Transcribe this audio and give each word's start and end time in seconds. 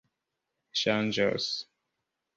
ŝanĝos 0.81 1.51